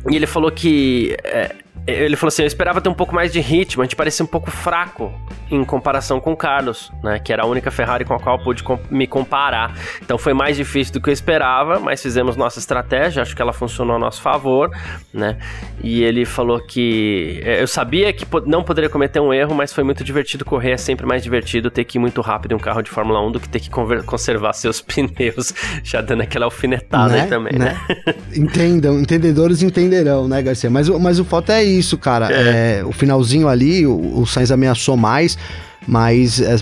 [0.09, 1.15] e ele falou que.
[1.23, 1.55] É,
[1.87, 4.27] ele falou assim: eu esperava ter um pouco mais de ritmo, a gente parecia um
[4.27, 5.11] pouco fraco
[5.49, 7.19] em comparação com o Carlos, né?
[7.19, 9.75] Que era a única Ferrari com a qual eu pude me comparar.
[10.01, 13.53] Então foi mais difícil do que eu esperava, mas fizemos nossa estratégia, acho que ela
[13.53, 14.69] funcionou a nosso favor,
[15.13, 15.37] né?
[15.83, 19.83] E ele falou que é, eu sabia que não poderia cometer um erro, mas foi
[19.83, 22.81] muito divertido correr, é sempre mais divertido ter que ir muito rápido em um carro
[22.81, 23.69] de Fórmula 1 do que ter que
[24.05, 25.53] conservar seus pneus,
[25.83, 27.21] já dando aquela alfinetada né?
[27.21, 27.79] aí também, né?
[27.87, 28.15] né?
[28.35, 30.69] Entendam, entendedores entenderão, né, Garcia?
[30.69, 32.31] Mas, mas o fato é isso, cara.
[32.31, 32.79] É.
[32.79, 35.37] É, o finalzinho ali, o, o Sainz ameaçou mais.
[35.87, 36.57] mas é,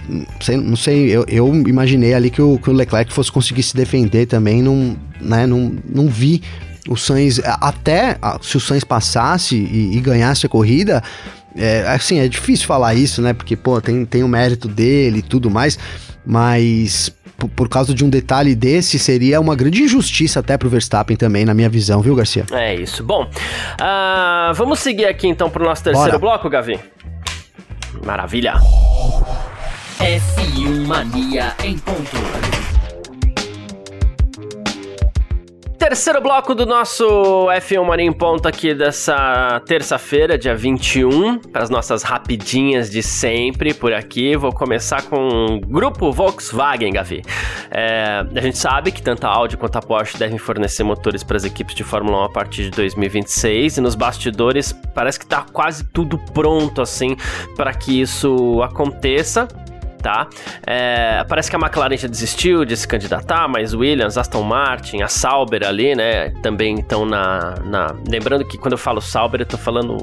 [0.58, 4.26] não sei, eu, eu, imaginei ali que o, que o Leclerc fosse conseguir se defender
[4.26, 6.42] também, não, né, não, não vi
[6.88, 11.04] o Sainz, até se o Sainz passasse e, e ganhasse a corrida,
[11.58, 13.34] é, assim, é difícil falar isso, né?
[13.34, 15.78] Porque, pô, tem, tem o mérito dele e tudo mais,
[16.26, 21.16] mas por, por, causa de um detalhe desse, seria uma grande injustiça até pro Verstappen
[21.16, 22.46] também, na minha visão, viu, Garcia?
[22.52, 23.04] É isso.
[23.04, 26.20] Bom, uh, vamos seguir aqui então pro nosso terceiro Bora.
[26.20, 26.80] bloco, Gavi?
[28.04, 28.54] Maravilha.
[30.00, 32.67] F1 Mania em ponto.
[35.78, 41.70] Terceiro bloco do nosso F1 Mania em Ponto aqui dessa terça-feira, dia 21, para as
[41.70, 44.36] nossas rapidinhas de sempre por aqui.
[44.36, 47.22] Vou começar com o grupo Volkswagen, Gavi.
[47.70, 51.38] É, a gente sabe que tanto a Audi quanto a Porsche devem fornecer motores para
[51.38, 55.44] as equipes de Fórmula 1 a partir de 2026 e nos bastidores parece que está
[55.44, 57.16] quase tudo pronto assim
[57.56, 59.48] para que isso aconteça
[60.08, 60.30] tá?
[60.66, 65.10] É, parece que a McLaren já desistiu de se candidatar, mas Williams, Aston Martin, a
[65.10, 67.94] Sauber ali, né, também estão na, na...
[68.10, 69.98] Lembrando que quando eu falo Sauber, eu tô falando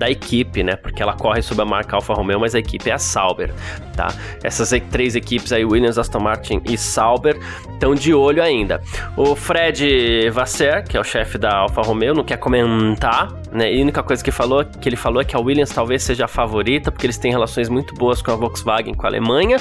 [0.00, 0.76] da equipe, né?
[0.76, 3.52] Porque ela corre sob a marca Alfa Romeo, mas a equipe é a Sauber,
[3.94, 4.08] tá?
[4.42, 7.38] Essas três equipes aí, Williams, Aston Martin e Sauber,
[7.70, 8.80] estão de olho ainda.
[9.14, 13.70] O Fred Vasser, que é o chefe da Alfa Romeo, não quer comentar, né?
[13.70, 16.24] E a única coisa que, falou, que ele falou é que a Williams talvez seja
[16.24, 19.58] a favorita, porque eles têm relações muito boas com a Volkswagen, com a Alemanha.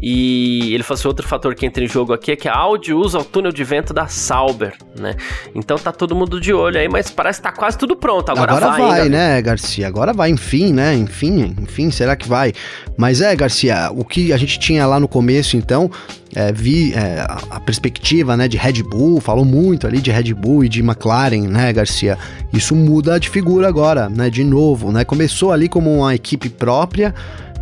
[0.00, 2.92] E ele falou assim, outro fator que entra em jogo aqui é que a Audi
[2.92, 5.14] usa o túnel de vento da Sauber, né?
[5.54, 8.30] Então tá todo mundo de olho aí, mas parece que tá quase tudo pronto.
[8.30, 9.86] Agora, Agora vai, vai né, Garcia?
[9.86, 10.94] Agora vai, enfim, né?
[10.94, 12.52] Enfim, enfim, será que vai?
[12.96, 15.90] Mas é, Garcia, o que a gente tinha lá no começo, então,
[16.34, 20.64] é, vi é, a perspectiva né, de Red Bull, falou muito ali de Red Bull
[20.64, 22.18] e de McLaren, né, Garcia?
[22.52, 24.28] Isso muda de figura agora, né?
[24.28, 25.04] De novo, né?
[25.04, 27.14] Começou ali como uma equipe própria,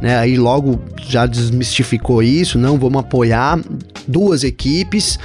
[0.03, 0.19] né?
[0.19, 3.61] Aí logo já desmistificou isso, não vamos apoiar
[4.07, 5.19] duas equipes.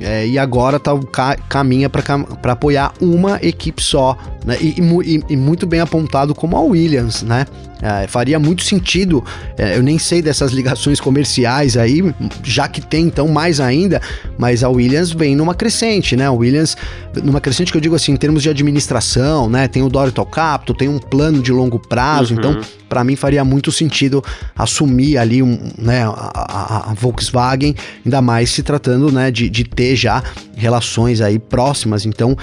[0.00, 4.16] É, e agora tá, ca, caminha para apoiar uma equipe só,
[4.48, 4.56] né?
[4.62, 7.44] E, e, e, muito bem apontado como a Williams, né?
[7.82, 9.22] É, faria muito sentido,
[9.58, 12.02] é, eu nem sei dessas ligações comerciais aí,
[12.42, 14.00] já que tem então mais ainda,
[14.38, 16.26] mas a Williams vem numa crescente, né?
[16.26, 16.78] A Williams,
[17.22, 19.68] numa crescente que eu digo assim, em termos de administração, né?
[19.68, 22.40] Tem o Dorito Capital, tem um plano de longo prazo, uhum.
[22.40, 24.24] então para mim faria muito sentido
[24.56, 29.62] assumir ali um, né, a, a, a, Volkswagen, ainda mais se tratando né, de, de
[29.62, 30.22] ter já
[30.56, 32.34] relações aí próximas, então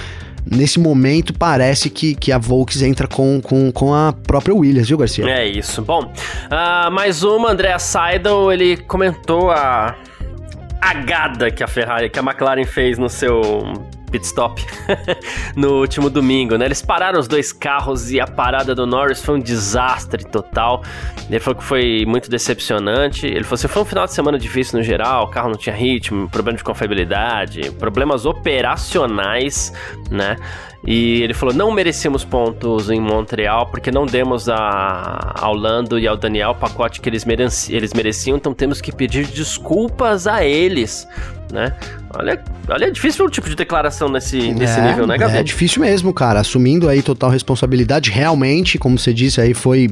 [0.50, 4.98] nesse momento parece que, que a Volks entra com, com, com a própria Williams, viu,
[4.98, 5.28] Garcia?
[5.28, 5.82] É isso.
[5.82, 9.96] Bom, uh, mais uma, André Seidel, ele comentou a
[10.80, 13.40] agada que a Ferrari, que a McLaren fez no seu
[14.10, 14.64] pit stop
[15.56, 16.64] no último domingo, né?
[16.64, 20.82] Eles pararam os dois carros e a parada do Norris foi um desastre total.
[21.28, 23.26] Ele falou que foi muito decepcionante.
[23.26, 25.74] Ele falou assim: foi um final de semana difícil no geral, o carro não tinha
[25.74, 29.72] ritmo, problema de confiabilidade, problemas operacionais,
[30.10, 30.36] né?
[30.86, 36.06] E ele falou: não merecemos pontos em Montreal porque não demos a, ao Lando e
[36.06, 40.44] ao Daniel o pacote que eles, mereci, eles mereciam, então temos que pedir desculpas a
[40.44, 41.08] eles,
[41.52, 41.72] né?
[42.10, 45.40] Olha, olha, é difícil o tipo de declaração nesse, nesse é, nível, né, Gabriel?
[45.40, 46.40] É difícil mesmo, cara.
[46.40, 49.90] Assumindo aí total responsabilidade, realmente, como você disse aí, foi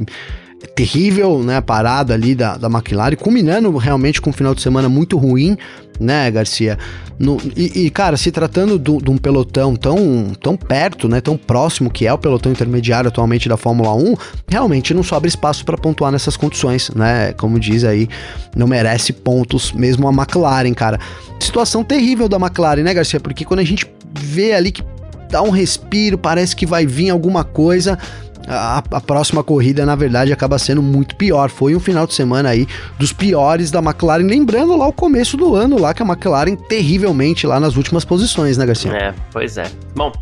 [0.75, 5.17] terrível, né, parada ali da, da McLaren, culminando realmente com um final de semana muito
[5.17, 5.57] ruim,
[5.99, 6.79] né, Garcia?
[7.19, 11.91] No, e, e, cara, se tratando de um pelotão tão, tão perto, né, tão próximo
[11.91, 14.15] que é o pelotão intermediário atualmente da Fórmula 1,
[14.49, 17.33] realmente não sobra espaço para pontuar nessas condições, né?
[17.35, 18.09] Como diz aí,
[18.57, 20.99] não merece pontos mesmo a McLaren, cara.
[21.39, 23.21] Situação terrível da McLaren, né, Garcia?
[23.21, 24.83] Porque quando a gente vê ali que
[25.31, 27.99] dá um respiro, parece que vai vir alguma coisa,
[28.47, 31.51] a, a, próxima corrida, na verdade, acaba sendo muito pior.
[31.51, 32.67] Foi um final de semana aí
[32.99, 37.47] dos piores da McLaren, lembrando lá o começo do ano, lá que a McLaren terrivelmente
[37.47, 38.93] lá nas últimas posições, né, Garcia?
[38.93, 39.65] É, pois é.
[39.95, 40.13] Bom,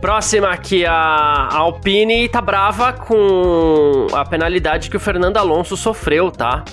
[0.00, 6.64] próxima aqui, a Alpine tá brava com a penalidade que o Fernando Alonso sofreu, tá?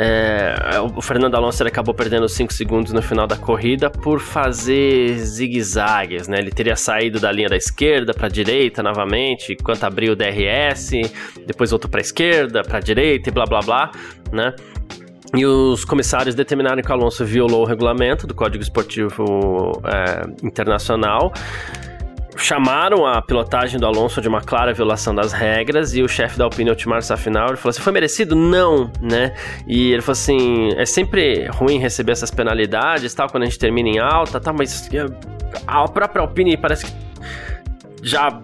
[0.00, 0.54] É,
[0.94, 6.38] o Fernando Alonso acabou perdendo 5 segundos no final da corrida por fazer zigue-zagues, né?
[6.38, 10.92] Ele teria saído da linha da esquerda para a direita novamente, enquanto abriu o DRS,
[11.44, 13.90] depois voltou para a esquerda, para a direita e blá blá blá,
[14.30, 14.54] né?
[15.34, 21.32] E os comissários determinaram que o Alonso violou o regulamento do Código Esportivo é, Internacional
[22.38, 26.44] chamaram a pilotagem do Alonso de uma clara violação das regras e o chefe da
[26.44, 28.34] Alpine, Otmar Safinal, falou assim, foi merecido?
[28.34, 29.34] Não, né?
[29.66, 33.88] E ele falou assim, é sempre ruim receber essas penalidades, tal, quando a gente termina
[33.88, 34.88] em alta, tal, mas
[35.66, 36.92] a própria Alpine parece que
[38.02, 38.40] já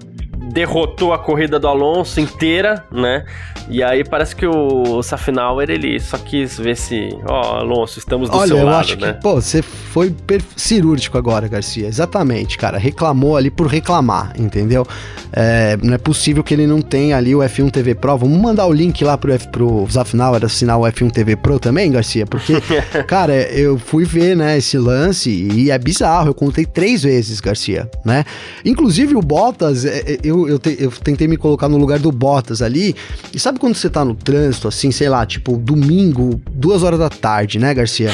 [0.50, 3.24] derrotou a corrida do Alonso inteira, né?
[3.68, 8.36] E aí parece que o, Safinauer, ele só quis ver se, ó, Alonso, estamos do
[8.36, 9.14] Olha, seu eu lado, acho né?
[9.14, 10.14] que, pô, você foi
[10.54, 11.86] cirúrgico agora, Garcia.
[11.86, 12.76] Exatamente, cara.
[12.76, 14.86] Reclamou ali por reclamar, entendeu?
[15.32, 18.18] É, não é possível que ele não tenha ali o F1 TV Pro.
[18.18, 21.90] Vamos mandar o link lá pro, F, pro Zafnauer assinar o F1 TV Pro também,
[21.90, 22.26] Garcia?
[22.26, 22.54] Porque,
[23.08, 26.28] cara, eu fui ver, né, esse lance e é bizarro.
[26.28, 28.24] Eu contei três vezes, Garcia, né?
[28.64, 32.10] Inclusive o Bottas, é, é, eu, eu, te, eu tentei me colocar no lugar do
[32.10, 32.94] Bottas ali.
[33.32, 37.08] E sabe quando você tá no trânsito, assim, sei lá, tipo, domingo, duas horas da
[37.08, 38.10] tarde, né, Garcia?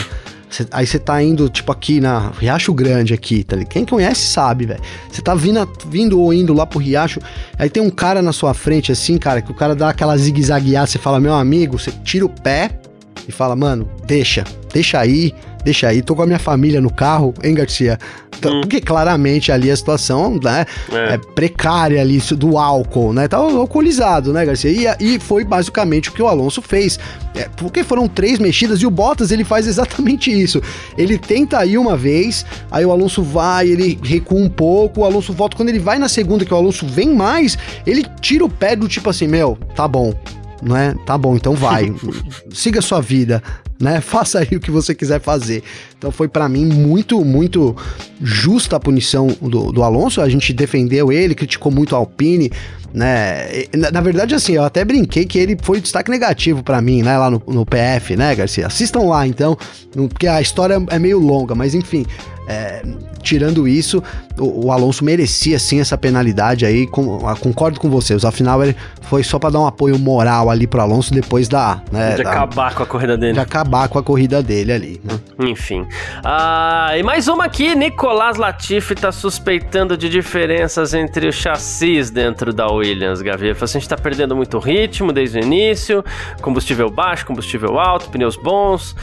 [0.50, 3.56] Cê, aí você tá indo, tipo, aqui na Riacho Grande aqui, tá?
[3.64, 4.80] Quem conhece sabe, velho.
[5.10, 7.20] Você tá vindo, vindo ou indo lá pro Riacho,
[7.56, 10.88] aí tem um cara na sua frente, assim, cara, que o cara dá aquela zigue-zagueada,
[10.88, 12.70] você fala, meu amigo, você tira o pé
[13.28, 17.34] e fala, mano, deixa, deixa aí, deixa aí, tô com a minha família no carro,
[17.42, 17.98] hein, Garcia?
[18.48, 18.60] Hum.
[18.62, 21.14] Porque claramente ali a situação né, é.
[21.14, 23.28] é precária ali do álcool, né?
[23.28, 24.96] Tava alcoolizado, né, Garcia?
[24.98, 26.98] E, e foi basicamente o que o Alonso fez.
[27.34, 30.60] É, porque foram três mexidas e o Bottas ele faz exatamente isso.
[30.96, 35.32] Ele tenta ir uma vez, aí o Alonso vai, ele recua um pouco, o Alonso
[35.32, 35.56] volta.
[35.56, 38.88] Quando ele vai na segunda, que o Alonso vem mais, ele tira o pé do
[38.88, 40.14] tipo assim: Meu, tá bom,
[40.62, 40.94] não é?
[41.06, 41.92] Tá bom, então vai.
[42.52, 43.42] Siga sua vida,
[43.78, 44.00] né?
[44.02, 45.62] Faça aí o que você quiser fazer.
[45.98, 47.76] Então foi para mim muito, muito
[48.20, 50.20] justa a punição do, do Alonso.
[50.20, 52.50] A gente defendeu ele, criticou muito a Alpine,
[52.92, 53.64] né?
[53.74, 57.16] Na, na, verdade, assim, eu até brinquei que ele foi destaque negativo para mim, né?
[57.16, 58.66] Lá no, no PF, né, Garcia?
[58.66, 59.56] Assistam lá, então,
[60.08, 62.04] porque a história é meio longa, mas enfim.
[62.48, 62.82] É,
[63.22, 64.02] tirando isso,
[64.38, 66.86] o, o, Alonso merecia sim essa penalidade aí.
[66.86, 68.24] Com, ah, concordo com vocês.
[68.24, 71.80] Afinal, ele foi só para dar um apoio moral ali pro Alonso depois da.
[71.92, 73.34] Né, de da, acabar com a corrida dele.
[73.34, 75.00] De acabar com a corrida dele ali.
[75.04, 75.20] Né?
[75.48, 75.86] Enfim.
[76.24, 82.52] Ah, e mais uma aqui: Nicolas Latifi tá suspeitando de diferenças entre os chassis dentro
[82.52, 83.46] da Williams, Gavi.
[83.46, 86.04] Ele falou assim: a gente tá perdendo muito ritmo desde o início,
[86.42, 88.94] combustível baixo, combustível alto, pneus bons,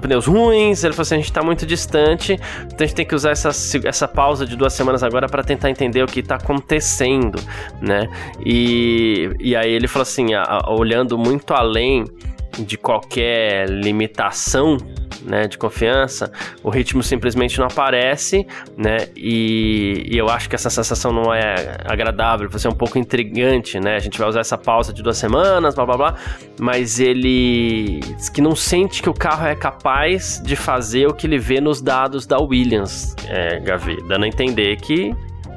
[0.00, 0.84] pneus ruins.
[0.84, 2.34] Ele falou assim: a gente tá muito distante
[2.66, 3.50] então a gente tem que usar essa,
[3.84, 7.38] essa pausa de duas semanas agora para tentar entender o que está acontecendo,
[7.80, 8.08] né?
[8.44, 12.04] E, e aí ele falou assim, a, a, olhando muito além
[12.58, 14.76] de qualquer limitação
[15.24, 16.30] né, de confiança,
[16.62, 21.78] o ritmo simplesmente não aparece, né, e, e, eu acho que essa sensação não é
[21.84, 25.16] agradável, vai ser um pouco intrigante, né, a gente vai usar essa pausa de duas
[25.16, 26.14] semanas, blá blá blá,
[26.60, 31.26] mas ele diz que não sente que o carro é capaz de fazer o que
[31.26, 35.14] ele vê nos dados da Williams, é, Gavi, dando a entender que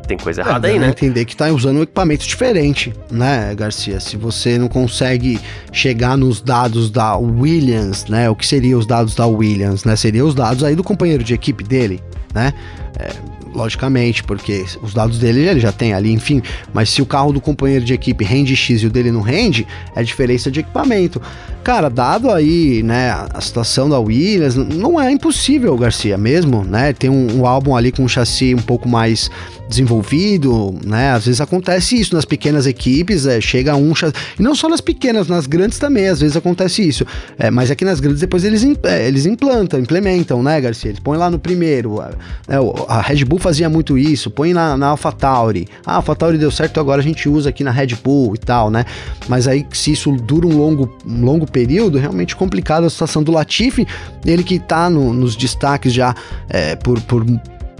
[0.08, 0.90] tem coisa errada é, aí, né?
[0.90, 4.00] entender que tá usando um equipamento diferente, né, Garcia?
[4.00, 5.40] Se você não consegue
[5.72, 8.30] chegar nos dados da Williams, né?
[8.30, 9.96] O que seriam os dados da Williams, né?
[9.96, 12.02] Seriam os dados aí do companheiro de equipe dele,
[12.34, 12.54] né?
[12.98, 13.12] É,
[13.54, 16.42] logicamente, porque os dados dele ele já tem ali, enfim.
[16.74, 19.68] Mas se o carro do companheiro de equipe rende X e o dele não rende,
[19.96, 21.22] é diferença de equipamento.
[21.64, 26.94] Cara, dado aí, né, a situação da Williams, não é impossível, Garcia, mesmo, né?
[26.94, 29.30] Tem um, um álbum ali com um chassi um pouco mais
[29.68, 31.12] desenvolvido, né?
[31.12, 33.92] Às vezes acontece isso nas pequenas equipes, é, chega um
[34.40, 37.06] e não só nas pequenas, nas grandes também, às vezes acontece isso.
[37.38, 40.92] É, mas aqui nas grandes depois eles, é, eles implantam, implementam, né, Garcia?
[40.92, 42.02] Eles põem lá no primeiro.
[42.02, 42.56] É,
[42.88, 45.70] a Red Bull fazia muito isso, põe na, na AlphaTauri.
[45.86, 48.84] Ah, AlphaTauri deu certo, agora a gente usa aqui na Red Bull e tal, né?
[49.30, 53.32] Mas aí se isso dura um longo, um longo período, realmente complicado a situação do
[53.32, 53.88] Latifi,
[54.26, 56.14] ele que tá no, nos destaques já
[56.50, 57.26] é, por, por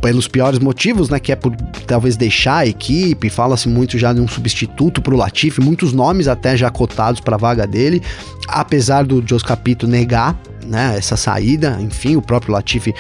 [0.02, 1.20] pelos piores motivos, né?
[1.20, 1.54] Que é por
[1.86, 6.30] talvez deixar a equipe, fala-se muito já de um substituto para o Latifi, muitos nomes
[6.30, 8.02] até já cotados para a vaga dele,
[8.48, 12.94] apesar do Jos Capito negar né, essa saída, enfim, o próprio Latifi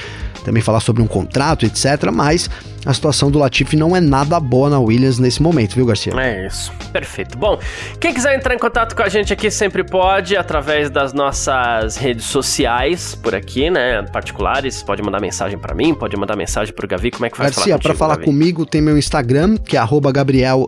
[0.43, 2.10] também falar sobre um contrato, etc.
[2.12, 2.49] Mas
[2.86, 6.13] a situação do Latifi não é nada boa na Williams nesse momento, viu, Garcia?
[6.15, 6.71] É isso.
[6.93, 7.38] Perfeito.
[7.38, 7.60] Bom,
[7.99, 12.23] quem quiser entrar em contato com a gente aqui sempre pode, através das nossas redes
[12.23, 14.03] sociais por aqui, né?
[14.03, 14.82] Particulares.
[14.82, 17.12] Pode mandar mensagem para mim, pode mandar mensagem pro Gavi.
[17.12, 19.82] Como é que faz Garcia, para falar comigo, tem meu Instagram, que é
[20.13, 20.65] Gabriel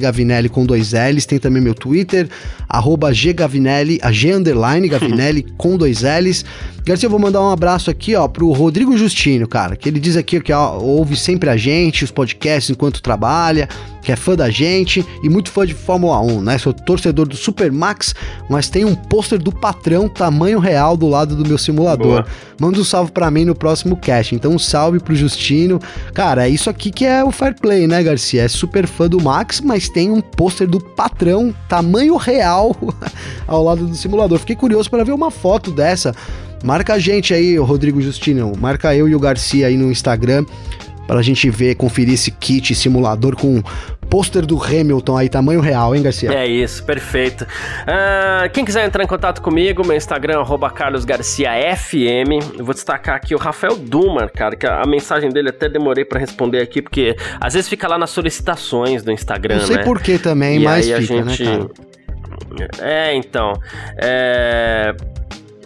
[0.00, 1.24] Gavinelli com dois L's.
[1.24, 2.28] Tem também meu Twitter,
[2.68, 4.32] arroba Ggavinelli, a G
[4.88, 6.07] Gavinelli com dois L's.
[6.88, 10.16] Garcia, eu vou mandar um abraço aqui, ó, pro Rodrigo Justino, cara, que ele diz
[10.16, 13.68] aqui que ó, ouve sempre a gente, os podcasts enquanto trabalha,
[14.08, 16.56] que é fã da gente e muito fã de Fórmula 1, né?
[16.56, 18.14] Sou torcedor do Supermax,
[18.48, 22.22] mas tem um pôster do patrão tamanho real do lado do meu simulador.
[22.22, 22.26] Boa.
[22.58, 24.34] Manda um salve para mim no próximo cast.
[24.34, 25.78] Então, um salve pro Justino.
[26.14, 28.42] Cara, é isso aqui que é o fair play, né, Garcia?
[28.42, 32.74] É super fã do Max, mas tem um pôster do patrão tamanho real
[33.46, 34.38] ao lado do simulador.
[34.38, 35.97] Fiquei curioso para ver uma foto dessa.
[36.62, 38.52] Marca a gente aí, Rodrigo Justino.
[38.58, 40.44] Marca eu e o Garcia aí no Instagram
[41.08, 43.62] para a gente ver, conferir esse kit simulador com
[44.10, 46.30] pôster do Hamilton aí, tamanho real, hein, Garcia?
[46.32, 47.44] É isso, perfeito.
[47.44, 51.96] Uh, quem quiser entrar em contato comigo, meu Instagram é carlosgarciafm.
[52.58, 56.18] Eu vou destacar aqui o Rafael Dumar, cara, que a, mensagem dele até demorei para
[56.20, 59.60] responder aqui, porque às vezes fica lá nas solicitações do Instagram?
[59.60, 59.84] Não sei né?
[59.84, 61.44] por que também, e mas fica, né, gente...
[61.44, 61.66] né,
[62.58, 62.68] cara?
[62.80, 63.54] É, então.
[63.96, 64.94] É...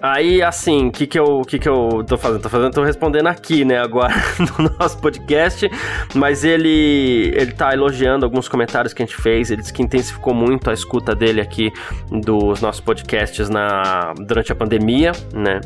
[0.02, 2.42] Aí, assim, o que que eu, que que eu tô fazendo?
[2.42, 4.12] Tô fazendo, tô respondendo aqui, né, agora
[4.58, 5.70] no nosso podcast,
[6.12, 10.34] mas ele ele tá elogiando alguns comentários que a gente fez, ele disse que intensificou
[10.34, 11.72] muito a escuta dele aqui
[12.10, 15.60] dos nossos podcasts na, durante a pandemia, né,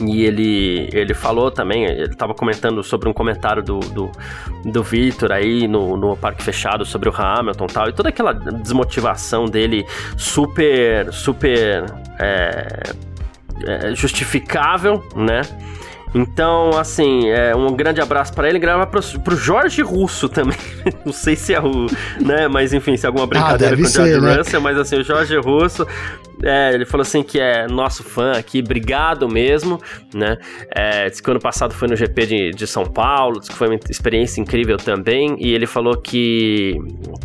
[0.00, 4.10] e ele, ele falou também, ele estava comentando sobre um comentário do, do,
[4.64, 8.32] do Victor aí no, no Parque Fechado sobre o Hamilton e tal, e toda aquela
[8.32, 9.86] desmotivação dele
[10.16, 11.84] super, super
[12.18, 12.82] é,
[13.66, 15.42] é, justificável, né?
[16.14, 18.60] Então, assim, é, um grande abraço para ele.
[18.60, 20.56] Grava pro, pro Jorge Russo também.
[21.04, 21.86] Não sei se é o.
[22.20, 22.46] né?
[22.46, 24.36] Mas enfim, se é alguma ah, brincadeira ah, com o George né?
[24.36, 25.86] Russell, mas assim, o Jorge Russo
[26.42, 29.80] é, ele falou assim que é nosso fã aqui, obrigado mesmo,
[30.14, 30.36] né?
[30.74, 33.68] É, disse que ano passado foi no GP de, de São Paulo, disse que foi
[33.68, 36.74] uma experiência incrível também, e ele falou que,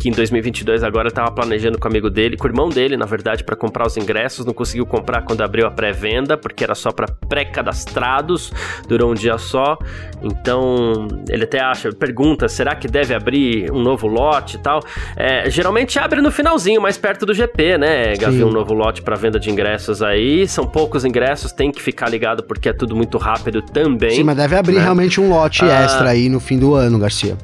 [0.00, 3.06] que em 2022 agora estava planejando com o amigo dele, com o irmão dele, na
[3.06, 6.92] verdade, para comprar os ingressos, não conseguiu comprar quando abriu a pré-venda, porque era só
[6.92, 8.52] para pré-cadastrados,
[8.86, 9.76] durou um dia só,
[10.22, 14.80] então ele até acha, pergunta, será que deve abrir um novo lote e tal?
[15.16, 19.16] É, geralmente abre no finalzinho, mais perto do GP, né, Gavi, um novo lote para
[19.16, 20.46] venda de ingressos aí.
[20.46, 24.12] São poucos ingressos, tem que ficar ligado porque é tudo muito rápido também.
[24.12, 24.82] Sim, mas deve abrir né?
[24.82, 27.36] realmente um lote ah, extra aí no fim do ano, Garcia.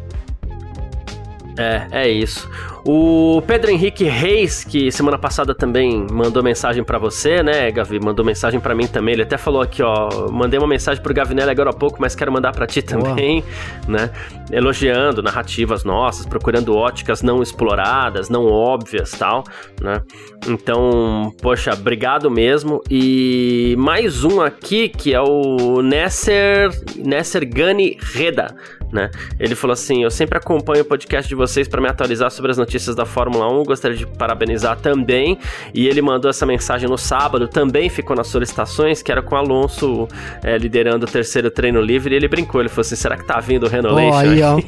[1.59, 2.49] É, é isso.
[2.89, 7.99] O Pedro Henrique Reis, que semana passada também mandou mensagem para você, né, Gavi?
[7.99, 9.15] Mandou mensagem para mim também.
[9.15, 12.31] Ele até falou aqui, ó, mandei uma mensagem pro Gavinelli agora há pouco, mas quero
[12.31, 13.43] mandar para ti também,
[13.89, 14.13] né?
[14.53, 19.43] Elogiando narrativas nossas, procurando óticas não exploradas, não óbvias, tal,
[19.81, 20.01] né?
[20.47, 22.81] Então, poxa, obrigado mesmo.
[22.89, 26.71] E mais um aqui que é o Nesser
[27.05, 28.55] Nesser Gani Reda
[28.93, 29.11] né?
[29.39, 32.59] Ele falou assim: Eu sempre acompanho o podcast de vocês para me atualizar sobre as
[32.59, 33.65] notícias da Fórmula 1.
[33.65, 35.39] Gostaria de parabenizar também.
[35.73, 39.39] E ele mandou essa mensagem no sábado, também ficou nas solicitações, que era com o
[39.39, 40.09] Alonso
[40.43, 42.15] é, liderando o terceiro treino livre.
[42.15, 44.11] E ele brincou: ele falou assim: será que tá vindo o Renolation?
[44.11, 44.61] Oh, aí, ó.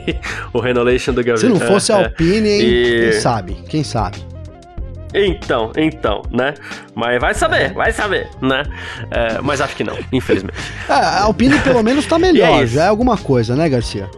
[0.53, 1.39] o Renolation do Gabriel.
[1.39, 2.61] Se não fosse é, a Alpine, hein?
[2.63, 3.01] E...
[3.01, 3.55] Quem sabe?
[3.69, 4.19] Quem sabe?
[5.15, 6.55] Então, então, né?
[6.95, 7.69] Mas vai saber, é.
[7.73, 8.63] vai saber, né?
[9.11, 10.59] É, mas acho que não, infelizmente.
[10.89, 14.09] É, a Alpine pelo menos tá melhor, é já é alguma coisa, né, Garcia?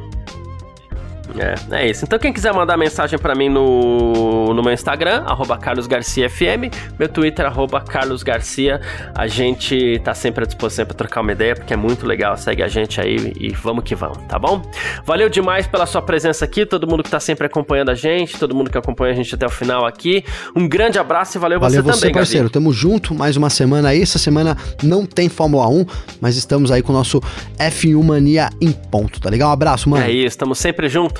[1.39, 2.05] É, é isso.
[2.05, 5.25] Então quem quiser mandar mensagem para mim no, no meu Instagram,
[5.61, 7.47] carlosgarciafm, meu Twitter,
[7.89, 8.81] carlosgarcia,
[9.15, 12.63] a gente tá sempre à disposição para trocar uma ideia, porque é muito legal, segue
[12.63, 14.63] a gente aí e vamos que vamos, tá bom?
[15.05, 18.55] Valeu demais pela sua presença aqui, todo mundo que tá sempre acompanhando a gente, todo
[18.55, 20.25] mundo que acompanha a gente até o final aqui,
[20.55, 22.53] um grande abraço e valeu, valeu você, você também, parceiro, Gabi.
[22.53, 25.87] tamo junto, mais uma semana aí, essa semana não tem Fórmula 1,
[26.21, 27.21] mas estamos aí com o nosso
[27.59, 29.51] F1 Mania em ponto, tá legal?
[29.51, 30.05] Um abraço, mano.
[30.05, 31.20] É isso, estamos sempre junto.